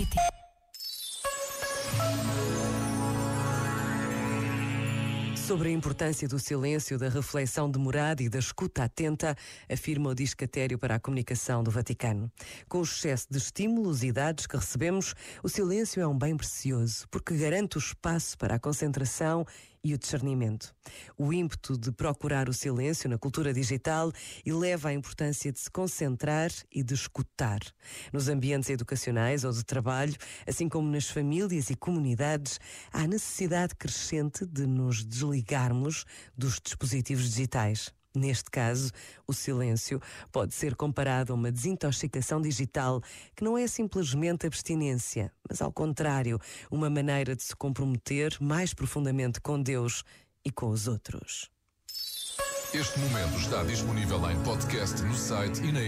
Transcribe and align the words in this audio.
Kitty. 0.00 0.39
Sobre 5.50 5.70
a 5.70 5.72
importância 5.72 6.28
do 6.28 6.38
silêncio, 6.38 6.96
da 6.96 7.08
reflexão 7.08 7.68
demorada 7.68 8.22
e 8.22 8.28
da 8.28 8.38
escuta 8.38 8.84
atenta, 8.84 9.36
afirma 9.68 10.10
o 10.10 10.14
Discatério 10.14 10.78
para 10.78 10.94
a 10.94 11.00
Comunicação 11.00 11.64
do 11.64 11.72
Vaticano. 11.72 12.30
Com 12.68 12.78
o 12.78 12.84
excesso 12.84 13.26
de 13.28 13.38
estímulos 13.38 14.04
e 14.04 14.12
dados 14.12 14.46
que 14.46 14.56
recebemos, 14.56 15.12
o 15.42 15.48
silêncio 15.48 16.00
é 16.00 16.06
um 16.06 16.16
bem 16.16 16.36
precioso, 16.36 17.04
porque 17.10 17.36
garante 17.36 17.78
o 17.78 17.80
espaço 17.80 18.38
para 18.38 18.54
a 18.54 18.60
concentração 18.60 19.44
e 19.82 19.94
o 19.94 19.98
discernimento. 19.98 20.74
O 21.16 21.32
ímpeto 21.32 21.76
de 21.76 21.90
procurar 21.90 22.48
o 22.48 22.52
silêncio 22.52 23.08
na 23.08 23.18
cultura 23.18 23.52
digital 23.52 24.12
eleva 24.44 24.90
a 24.90 24.92
importância 24.92 25.50
de 25.50 25.58
se 25.58 25.70
concentrar 25.70 26.50
e 26.70 26.82
de 26.82 26.94
escutar. 26.94 27.60
Nos 28.12 28.28
ambientes 28.28 28.68
educacionais 28.68 29.44
ou 29.44 29.52
de 29.52 29.64
trabalho, 29.64 30.14
assim 30.46 30.68
como 30.68 30.90
nas 30.90 31.08
famílias 31.08 31.70
e 31.70 31.74
comunidades, 31.74 32.60
há 32.92 33.06
necessidade 33.06 33.74
crescente 33.74 34.44
de 34.46 34.66
nos 34.66 35.04
desligarmos 35.40 36.04
dos 36.36 36.60
dispositivos 36.60 37.30
digitais. 37.30 37.92
Neste 38.14 38.50
caso, 38.50 38.90
o 39.26 39.32
silêncio 39.32 40.00
pode 40.32 40.52
ser 40.52 40.74
comparado 40.74 41.32
a 41.32 41.36
uma 41.36 41.52
desintoxicação 41.52 42.40
digital 42.40 43.00
que 43.36 43.44
não 43.44 43.56
é 43.56 43.66
simplesmente 43.68 44.46
abstinência, 44.46 45.32
mas 45.48 45.62
ao 45.62 45.72
contrário, 45.72 46.38
uma 46.70 46.90
maneira 46.90 47.36
de 47.36 47.42
se 47.42 47.54
comprometer 47.54 48.36
mais 48.40 48.74
profundamente 48.74 49.40
com 49.40 49.62
Deus 49.62 50.02
e 50.44 50.50
com 50.50 50.70
os 50.70 50.88
outros. 50.88 51.48
Este 52.74 52.98
momento 53.00 53.36
está 53.36 53.62
disponível 53.64 54.30
em 54.30 54.40
podcast 54.42 55.02
no 55.02 55.14
site 55.14 55.60
e 55.60 55.72
na. 55.72 55.80